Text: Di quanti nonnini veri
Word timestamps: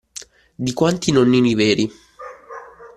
Di 0.55 0.73
quanti 0.73 1.11
nonnini 1.11 1.53
veri 1.53 1.87